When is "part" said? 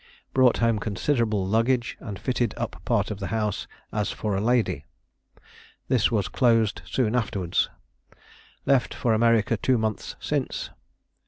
2.85-3.11